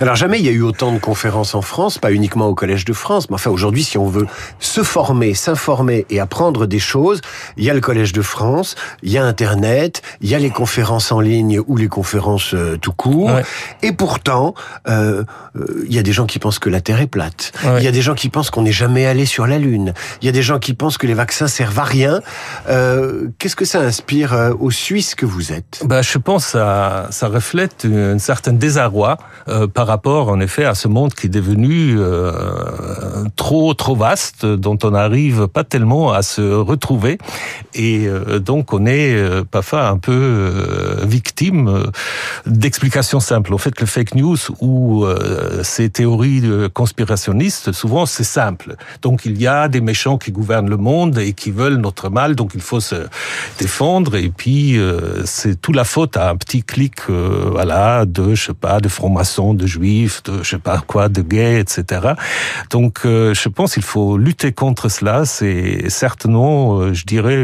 Alors 0.00 0.16
jamais 0.16 0.38
il 0.38 0.44
y 0.44 0.48
a 0.48 0.52
eu 0.52 0.62
autant 0.62 0.92
de 0.92 0.98
conférences 0.98 1.54
en 1.54 1.62
France, 1.62 1.98
pas 1.98 2.12
uniquement 2.12 2.46
au 2.46 2.54
Collège 2.54 2.84
de 2.84 2.92
France, 2.92 3.30
mais 3.30 3.34
enfin 3.34 3.50
aujourd'hui, 3.50 3.84
si 3.84 3.98
on 3.98 4.08
veut 4.08 4.26
se 4.58 4.82
former, 4.82 5.34
s'informer 5.34 6.06
et 6.10 6.18
apprendre 6.20 6.66
des 6.66 6.78
choses, 6.78 7.20
il 7.56 7.64
y 7.64 7.70
a 7.70 7.74
le 7.74 7.80
Collège 7.80 8.12
de 8.12 8.22
France, 8.22 8.74
il 9.02 9.12
y 9.12 9.18
a 9.18 9.24
Internet, 9.24 10.02
il 10.20 10.28
y 10.28 10.34
a 10.34 10.38
les 10.38 10.50
conférences 10.50 11.12
en 11.12 11.20
ligne 11.20 11.60
ou 11.66 11.76
les 11.76 11.88
conférences 11.88 12.54
tout 12.80 12.92
court. 12.92 13.30
Et 13.82 13.92
pourtant, 13.92 14.54
euh, 14.88 15.24
il 15.86 15.94
y 15.94 15.98
a 15.98 16.02
des 16.02 16.12
gens 16.12 16.26
qui 16.26 16.38
pensent 16.38 16.58
que 16.58 16.70
la 16.70 16.80
Terre 16.80 17.00
est 17.00 17.06
plate. 17.06 17.52
Il 17.78 17.84
y 17.84 17.88
a 17.88 17.91
a 17.92 17.98
des 17.98 18.02
gens 18.02 18.14
qui 18.14 18.28
pensent 18.28 18.50
qu'on 18.50 18.62
n'est 18.62 18.72
jamais 18.72 19.06
allé 19.06 19.26
sur 19.26 19.46
la 19.46 19.58
Lune. 19.58 19.92
Il 20.20 20.26
y 20.26 20.28
a 20.28 20.32
des 20.32 20.42
gens 20.42 20.58
qui 20.58 20.74
pensent 20.74 20.96
que 20.98 21.06
les 21.06 21.14
vaccins 21.14 21.46
servent 21.46 21.78
à 21.78 21.84
rien. 21.84 22.20
Euh, 22.68 23.28
Qu'est-ce 23.38 23.56
que 23.56 23.64
ça 23.64 23.80
inspire 23.80 24.32
euh, 24.32 24.54
aux 24.58 24.70
Suisses 24.70 25.14
que 25.14 25.26
vous 25.26 25.52
êtes? 25.52 25.82
Bah, 25.84 26.02
Je 26.02 26.18
pense 26.18 26.46
que 26.46 26.50
ça, 26.52 27.28
reflète 27.28 27.84
une 27.84 28.18
certaine 28.18 28.58
désarroi 28.58 29.16
euh, 29.48 29.66
par 29.66 29.86
rapport, 29.86 30.28
en 30.28 30.40
effet, 30.40 30.64
à 30.64 30.74
ce 30.74 30.88
monde 30.88 31.14
qui 31.14 31.26
est 31.26 31.30
devenu 31.30 31.98
trop 33.36 33.74
trop 33.74 33.94
vaste, 33.94 34.46
dont 34.46 34.78
on 34.82 34.90
n'arrive 34.90 35.48
pas 35.48 35.64
tellement 35.64 36.12
à 36.12 36.22
se 36.22 36.40
retrouver. 36.40 37.18
Et 37.74 38.08
donc, 38.40 38.72
on 38.72 38.86
est 38.86 39.44
parfois 39.50 39.88
un 39.88 39.98
peu 39.98 40.96
victime 41.02 41.90
d'explications 42.46 43.20
simples. 43.20 43.54
En 43.54 43.58
fait, 43.58 43.80
le 43.80 43.86
fake 43.86 44.14
news 44.14 44.38
ou 44.60 45.06
ces 45.62 45.90
théories 45.90 46.42
conspirationnistes, 46.72 47.72
souvent, 47.82 48.06
c'est 48.06 48.24
simple. 48.24 48.76
Donc, 49.02 49.24
il 49.24 49.40
y 49.40 49.48
a 49.48 49.66
des 49.66 49.80
méchants 49.80 50.16
qui 50.16 50.30
gouvernent 50.30 50.70
le 50.70 50.76
monde 50.76 51.18
et 51.18 51.32
qui 51.32 51.50
veulent 51.50 51.80
notre 51.88 52.10
mal, 52.10 52.36
donc 52.36 52.52
il 52.54 52.60
faut 52.60 52.78
se 52.78 53.08
défendre. 53.58 54.14
Et 54.14 54.30
puis, 54.30 54.78
c'est 55.24 55.60
tout 55.60 55.72
la 55.72 55.84
faute 55.84 56.16
à 56.16 56.30
un 56.30 56.36
petit 56.36 56.62
clic, 56.62 56.94
voilà, 57.08 58.06
de, 58.06 58.36
je 58.36 58.46
sais 58.46 58.54
pas, 58.54 58.78
de 58.80 58.88
francs-maçons, 58.88 59.54
de 59.54 59.66
juifs, 59.66 60.22
de, 60.22 60.42
je 60.44 60.50
sais 60.50 60.58
pas 60.58 60.78
quoi, 60.86 61.08
de 61.08 61.22
gays, 61.22 61.58
etc. 61.58 62.12
Donc, 62.70 63.00
je 63.04 63.48
pense 63.48 63.74
qu'il 63.74 63.82
faut 63.82 64.16
lutter 64.16 64.52
contre 64.52 64.88
cela. 64.88 65.24
C'est 65.24 65.88
certainement, 65.88 66.92
je 66.92 67.04
dirais, 67.04 67.42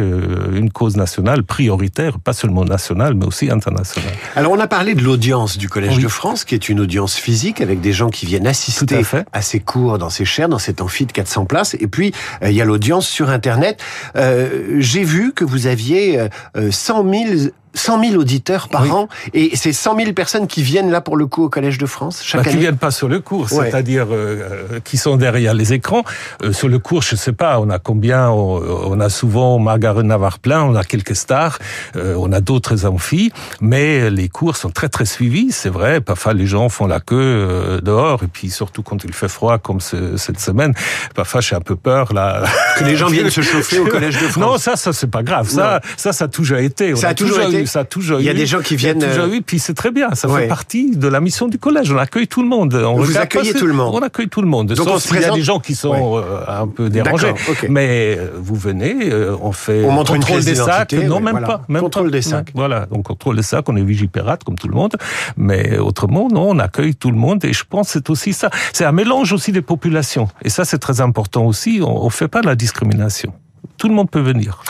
une 0.53 0.71
cause 0.71 0.97
nationale 0.97 1.43
prioritaire, 1.43 2.21
pas 2.21 2.33
seulement 2.33 2.65
nationale, 2.65 3.15
mais 3.15 3.27
aussi 3.27 3.51
internationale. 3.51 4.13
Alors 4.37 4.53
on 4.53 4.61
a 4.61 4.69
parlé 4.69 4.95
de 4.95 5.03
l'audience 5.03 5.59
du 5.59 5.69
Collège 5.69 5.97
oui. 5.97 6.03
de 6.03 6.09
France, 6.09 6.45
qui 6.45 6.55
est 6.55 6.69
une 6.69 6.81
audience 6.81 7.17
physique 7.17 7.61
avec 7.61 7.81
des 7.81 7.93
gens 7.93 8.11
qui 8.11 8.27
viennent 8.27 8.47
assister 8.47 9.03
à, 9.13 9.25
à, 9.33 9.43
ces 9.43 9.61
cours 9.61 9.99
dans 9.99 10.11
ces 10.11 10.25
chaires, 10.29 10.49
dans 10.49 10.59
cet 10.59 10.81
amphi 10.81 11.07
de 11.07 11.13
400 11.13 11.47
places. 11.47 11.75
Et 11.75 11.87
puis 11.89 12.13
euh, 12.43 12.51
il 12.51 12.57
y 12.57 12.63
a 12.63 12.65
l'audience 12.65 13.09
sur 13.09 13.31
Internet. 13.31 13.83
Euh, 14.17 14.77
J'ai 14.79 15.05
vu 15.05 15.33
que 15.33 15.45
vous 15.45 15.67
aviez 15.67 16.21
euh, 16.57 16.71
100 16.71 17.11
000 17.11 17.51
100 17.75 18.05
000 18.11 18.21
auditeurs 18.21 18.69
par 18.69 18.83
oui. 18.83 18.91
an, 18.91 19.09
et 19.35 19.57
c'est 19.57 19.73
100 19.73 19.97
000 19.97 20.13
personnes 20.13 20.47
qui 20.47 20.63
viennent 20.63 20.91
là 20.91 21.01
pour 21.01 21.17
le 21.17 21.27
coup 21.27 21.45
au 21.45 21.49
Collège 21.49 21.79
de 21.79 21.87
France 21.87 22.21
chaque 22.23 22.43
bah, 22.43 22.49
année. 22.49 22.57
Qui 22.57 22.63
viennent 22.63 22.77
pas 22.77 22.91
sur 22.91 23.09
le 23.09 23.21
cours, 23.21 23.53
ouais. 23.53 23.71
c'est-à-dire 23.71 24.07
euh, 24.11 24.81
qui 24.85 24.97
sont 24.97 25.17
derrière 25.17 25.55
les 25.55 25.73
écrans. 25.73 26.03
Euh, 26.43 26.53
sur 26.53 26.69
le 26.69 26.79
cours, 26.79 27.03
je 27.03 27.17
sais 27.17 27.33
pas, 27.33 27.61
on 27.61 27.71
a 27.71 27.79
combien 27.79 28.31
on, 28.31 28.61
on 28.91 29.01
a 29.01 29.09
souvent 29.09 29.59
Margaret 29.59 30.03
Navarre 30.03 30.39
plein, 30.39 30.63
on 30.63 30.75
a 30.75 30.85
quelques 30.85 31.17
stars, 31.17 31.59
euh, 31.97 32.15
on 32.19 32.33
a 32.33 32.41
d'autres 32.41 32.87
amphis, 32.87 33.33
mais 33.61 34.11
les 34.11 34.29
cours 34.29 34.57
sont 34.57 34.71
très 34.71 34.89
très 34.89 35.05
suivis, 35.05 35.53
c'est 35.53 35.69
vrai. 35.69 36.01
Parfois 36.01 36.35
les 36.35 36.47
gens 36.47 36.69
font 36.69 36.87
la 36.87 37.01
queue 37.01 37.17
euh, 37.17 37.81
dehors, 37.81 38.23
et 38.23 38.29
puis 38.29 38.51
surtout 38.51 38.83
quand 38.83 39.05
il 39.05 39.13
fait 39.13 39.29
froid 39.29 39.59
comme 39.59 39.81
ce, 39.81 40.17
cette 40.17 40.41
semaine, 40.41 40.75
parfois 41.15 41.41
j'ai 41.41 41.57
un 41.57 41.61
peu 41.61 41.77
peur 41.77 42.13
là. 42.13 42.45
Que 42.77 42.85
les 42.85 42.97
gens 42.97 43.09
viennent 43.09 43.31
se 43.31 43.41
chauffer 43.41 43.79
au 43.79 43.87
Collège 43.87 44.15
de 44.21 44.27
France. 44.29 44.37
Non, 44.37 44.59
ça, 44.59 44.77
ça 44.77 44.93
c'est 44.93 45.11
pas 45.11 45.23
grave. 45.23 45.49
Ça, 45.49 45.81
ça, 45.97 46.13
ça 46.13 46.25
a 46.25 46.29
toujours 46.29 46.59
été. 46.59 46.93
On 46.93 46.97
ça 46.97 47.09
a, 47.09 47.15
toujours 47.15 47.41
été. 47.41 47.67
Ça 47.69 47.85
toujours 47.85 48.21
Il 48.21 48.27
y 48.27 48.29
a 48.29 48.35
des 48.35 48.47
gens 48.47 48.61
qui 48.61 48.77
viennent. 48.77 48.99
Toujours 48.99 49.33
eu, 49.33 49.43
puis 49.43 49.59
c'est 49.59 49.75
très 49.75 49.91
bien. 49.91 50.15
Ça 50.15 50.29
ouais. 50.29 50.43
fait 50.43 50.49
partie 50.49 50.97
de 50.97 51.09
la 51.09 51.21
mission 51.21 51.47
du 51.49 51.59
collège. 51.59 51.93
On 51.93 51.99
accueille 51.99 52.27
tout 52.27 52.43
le 52.43 52.49
monde. 52.49 52.75
On 52.75 52.97
Vous 52.97 53.17
accueillez 53.17 53.55
tout 53.55 53.67
le 53.67 53.73
monde. 53.73 53.95
On 53.95 54.03
accueille 54.03 54.29
tout 54.29 54.43
le 54.43 54.49
monde. 54.49 54.73
Donc 54.73 54.89
Sauf 54.89 55.11
il 55.13 55.21
y 55.21 55.25
a 55.25 55.31
des 55.31 55.43
gens 55.43 55.61
qui 55.61 55.75
sont 55.75 55.91
ouais. 55.91 56.23
euh, 56.25 56.63
un 56.63 56.67
peu 56.67 56.91
dérangés. 56.91 57.33
Okay. 57.49 57.69
Mais 57.69 58.17
euh, 58.19 58.31
vous 58.37 58.57
venez, 58.57 59.11
euh, 59.11 59.37
on 59.41 59.53
fait 59.53 59.85
on 59.85 59.93
montre 59.93 60.13
contrôle 60.13 60.43
des 60.43 60.55
sacs. 60.55 60.93
Non, 60.93 61.21
même 61.21 61.33
voilà. 61.33 61.47
pas. 61.47 61.65
Même 61.69 61.83
contrôle 61.83 62.07
pas. 62.07 62.17
des 62.17 62.23
sacs. 62.23 62.51
Voilà. 62.55 62.87
Donc 62.87 63.05
contrôle 63.05 63.37
des 63.37 63.43
sacs. 63.43 63.69
On 63.69 63.77
est 63.77 63.83
vigipérate 63.83 64.45
comme 64.45 64.57
tout 64.57 64.69
le 64.69 64.75
monde. 64.75 64.97
Mais 65.37 65.79
autrement, 65.79 66.29
non, 66.29 66.51
on 66.51 66.59
accueille 66.59 66.95
tout 66.95 67.11
le 67.11 67.19
monde. 67.19 67.45
Et 67.45 67.53
je 67.53 67.65
pense 67.69 67.89
c'est 67.89 68.11
aussi 68.11 68.33
ça. 68.33 68.51
C'est 68.73 68.85
un 68.85 68.93
mélange 68.93 69.33
aussi 69.33 69.53
des 69.53 69.63
populations. 69.63 70.29
Et 70.43 70.49
ça, 70.49 70.65
c'est 70.65 70.79
très 70.79 71.01
important 71.01 71.45
aussi. 71.45 71.81
On 71.85 72.05
ne 72.05 72.11
fait 72.11 72.29
pas 72.29 72.41
de 72.41 72.47
la 72.47 72.57
discrimination. 72.57 73.33
Tout 73.79 73.89
le 73.89 73.95
monde 73.95 74.11
peut 74.11 74.21
venir. 74.21 74.63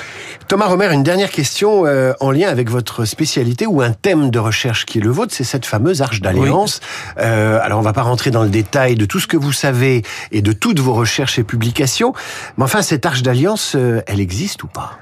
Thomas 0.49 0.67
Romer, 0.67 0.93
une 0.93 1.03
dernière 1.03 1.31
question 1.31 1.87
euh, 1.87 2.12
en 2.21 2.31
lien 2.31 2.49
avec 2.49 2.71
votre 2.71 3.05
spécialité 3.05 3.67
ou 3.67 3.83
un 3.83 3.93
thème 3.93 4.31
de 4.31 4.38
recherche 4.38 4.87
qui 4.87 4.99
est 4.99 5.00
le 5.03 5.11
vôtre, 5.11 5.35
c'est 5.35 5.45
cette 5.45 5.67
fameuse 5.67 6.00
arche 6.00 6.21
d'alliance. 6.21 6.81
Oui. 6.83 7.23
Euh, 7.25 7.59
alors 7.62 7.79
on 7.81 7.83
va 7.83 7.93
pas 7.93 8.03
rentrer 8.03 8.31
dans 8.31 8.43
le 8.43 8.49
détail 8.49 8.95
de 8.95 9.05
tout 9.05 9.21
ce 9.21 9.27
que 9.27 9.37
vous 9.37 9.53
savez 9.53 10.03
et 10.33 10.41
de 10.41 10.53
toutes 10.53 10.81
vos 10.81 10.95
recherches 10.95 11.38
et 11.38 11.45
publications, 11.45 12.12
mais 12.57 12.65
enfin 12.65 12.83
cette 12.83 13.05
arche 13.05 13.23
d'alliance, 13.23 13.75
euh, 13.77 14.00
elle 14.07 14.21
existe 14.21 14.62
ou 14.62 14.69
pas? 14.69 14.99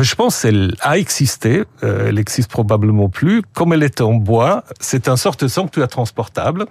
Je 0.00 0.14
pense 0.14 0.42
qu'elle 0.42 0.74
a 0.80 0.98
existé, 0.98 1.64
euh, 1.82 2.08
elle 2.08 2.18
existe 2.18 2.50
probablement 2.50 3.08
plus. 3.08 3.42
Comme 3.54 3.72
elle 3.72 3.82
était 3.82 4.02
en 4.02 4.14
bois, 4.14 4.64
c'est 4.80 5.08
un 5.08 5.16
sorte 5.16 5.44
de 5.44 5.48
sanctuaire 5.48 5.88
transportable. 5.88 6.66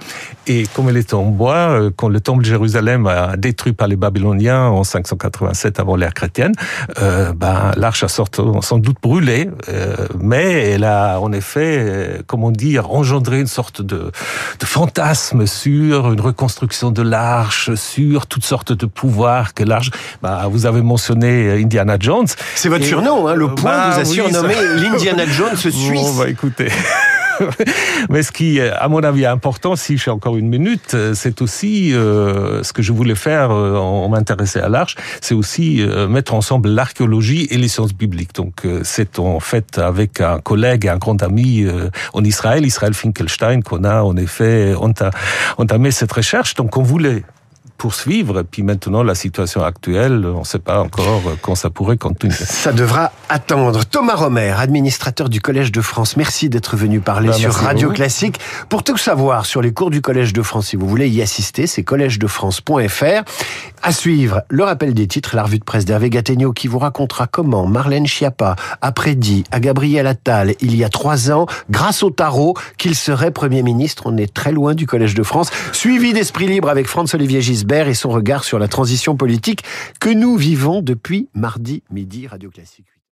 Et 0.47 0.65
comme 0.73 0.89
elle 0.89 0.97
était 0.97 1.13
en 1.13 1.25
bois, 1.25 1.55
euh, 1.55 1.91
quand 1.95 2.09
le 2.09 2.19
temple 2.19 2.43
de 2.43 2.47
Jérusalem 2.47 3.07
a 3.07 3.37
détruit 3.37 3.73
par 3.73 3.87
les 3.87 3.95
Babyloniens 3.95 4.67
en 4.67 4.83
587 4.83 5.79
avant 5.79 5.95
l'ère 5.95 6.13
chrétienne, 6.13 6.53
euh, 7.01 7.33
ben, 7.33 7.71
l'arche 7.77 8.03
a 8.03 8.07
sans 8.07 8.77
doute 8.77 8.97
brûlé, 9.01 9.49
euh, 9.69 9.95
mais 10.19 10.71
elle 10.71 10.83
a 10.83 11.19
en 11.19 11.31
effet, 11.31 12.21
comment 12.27 12.51
dire, 12.51 12.91
engendré 12.91 13.39
une 13.39 13.47
sorte 13.47 13.81
de, 13.81 14.11
de 14.59 14.65
fantasme 14.65 15.45
sur 15.45 16.11
une 16.11 16.21
reconstruction 16.21 16.91
de 16.91 17.01
l'arche, 17.01 17.73
sur 17.75 18.27
toutes 18.27 18.45
sortes 18.45 18.73
de 18.73 18.85
pouvoirs 18.85 19.53
que 19.53 19.63
l'arche. 19.63 19.91
Ben, 20.21 20.47
vous 20.47 20.65
avez 20.65 20.81
mentionné 20.81 21.51
Indiana 21.51 21.97
Jones. 21.99 22.27
C'est 22.55 22.69
votre 22.69 22.85
non, 23.03 23.27
hein, 23.27 23.35
le 23.35 23.47
point 23.49 23.71
bah, 23.71 23.89
vous 23.91 23.99
a 23.99 24.03
oui, 24.03 24.15
surnommé 24.15 24.53
ça... 24.53 24.61
l'Indiana 24.61 25.25
Jones 25.25 25.55
suisse. 25.57 25.73
Bon, 25.91 26.13
bah 26.15 26.29
écoutez. 26.29 26.69
Mais 28.09 28.23
ce 28.23 28.31
qui, 28.31 28.59
à 28.61 28.87
mon 28.87 29.03
avis, 29.03 29.23
est 29.23 29.27
important, 29.27 29.75
si 29.75 29.97
j'ai 29.97 30.11
encore 30.11 30.37
une 30.37 30.47
minute, 30.47 30.95
c'est 31.13 31.41
aussi 31.41 31.93
euh, 31.93 32.63
ce 32.63 32.73
que 32.73 32.81
je 32.81 32.91
voulais 32.91 33.15
faire 33.15 33.51
euh, 33.51 33.75
en 33.77 34.09
m'intéresser 34.09 34.59
à 34.59 34.69
l'arche, 34.69 34.95
c'est 35.21 35.35
aussi 35.35 35.81
euh, 35.81 36.07
mettre 36.07 36.33
ensemble 36.33 36.69
l'archéologie 36.69 37.47
et 37.49 37.57
les 37.57 37.67
sciences 37.67 37.93
bibliques. 37.93 38.35
Donc, 38.35 38.65
euh, 38.65 38.81
c'est 38.83 39.19
en 39.19 39.39
fait 39.39 39.77
avec 39.77 40.21
un 40.21 40.39
collègue 40.39 40.85
et 40.85 40.89
un 40.89 40.97
grand 40.97 41.21
ami 41.23 41.63
euh, 41.63 41.89
en 42.13 42.23
Israël, 42.23 42.65
Israël 42.65 42.93
Finkelstein, 42.93 43.61
qu'on 43.61 43.83
a 43.83 44.03
en 44.03 44.15
effet 44.17 44.73
entamé 45.57 45.91
cette 45.91 46.11
recherche. 46.11 46.53
Donc, 46.55 46.77
on 46.77 46.83
voulait 46.83 47.23
poursuivre. 47.83 48.39
Et 48.39 48.43
puis 48.45 48.63
maintenant, 48.63 49.03
la 49.03 49.13
situation 49.13 49.61
actuelle, 49.61 50.25
on 50.25 50.39
ne 50.39 50.43
sait 50.45 50.57
pas 50.57 50.79
encore 50.79 51.21
quand 51.41 51.55
ça 51.55 51.69
pourrait 51.69 51.97
continuer. 51.97 52.33
Ça 52.33 52.71
devra 52.71 53.11
attendre. 53.27 53.83
Thomas 53.83 54.15
Romer, 54.15 54.53
administrateur 54.57 55.27
du 55.27 55.41
Collège 55.41 55.69
de 55.73 55.81
France, 55.81 56.15
merci 56.15 56.47
d'être 56.47 56.77
venu 56.77 57.01
parler 57.01 57.27
ben, 57.27 57.33
sur 57.33 57.51
Radio. 57.53 57.91
Classique. 57.91 58.39
Pour 58.69 58.85
tout 58.85 58.95
savoir 58.95 59.45
sur 59.45 59.61
les 59.61 59.73
cours 59.73 59.89
du 59.89 59.99
Collège 59.99 60.31
de 60.31 60.41
France, 60.41 60.67
si 60.67 60.77
vous 60.77 60.87
voulez 60.87 61.09
y 61.09 61.21
assister, 61.21 61.67
c'est 61.67 61.83
collège-de-france.fr. 61.83 63.23
À 63.81 63.91
suivre, 63.91 64.43
le 64.47 64.63
rappel 64.63 64.93
des 64.93 65.07
titres, 65.07 65.35
la 65.35 65.43
revue 65.43 65.59
de 65.59 65.65
presse 65.65 65.83
d'Hervé 65.83 66.09
Gattegno 66.09 66.53
qui 66.53 66.69
vous 66.69 66.79
racontera 66.79 67.27
comment 67.27 67.67
Marlène 67.67 68.07
Schiappa 68.07 68.55
a 68.79 68.91
prédit 68.93 69.43
à 69.51 69.59
Gabriel 69.59 70.07
Attal 70.07 70.53
il 70.61 70.73
y 70.77 70.85
a 70.85 70.89
trois 70.89 71.31
ans, 71.31 71.47
grâce 71.69 72.01
au 72.01 72.11
tarot, 72.11 72.53
qu'il 72.77 72.95
serait 72.95 73.31
Premier 73.31 73.61
ministre. 73.61 74.03
On 74.05 74.15
est 74.15 74.33
très 74.33 74.53
loin 74.53 74.73
du 74.73 74.87
Collège 74.87 75.15
de 75.15 75.23
France. 75.23 75.49
Suivi 75.73 76.13
d'Esprit 76.13 76.47
Libre 76.47 76.69
avec 76.69 76.87
Franz-Olivier 76.87 77.41
Gisbert 77.41 77.72
et 77.73 77.93
son 77.93 78.09
regard 78.09 78.43
sur 78.43 78.59
la 78.59 78.67
transition 78.67 79.17
politique 79.17 79.63
que 79.99 80.09
nous 80.09 80.37
vivons 80.37 80.81
depuis 80.81 81.29
mardi 81.33 81.83
midi 81.89 82.27
Radio 82.27 82.49
Classique. 82.49 82.93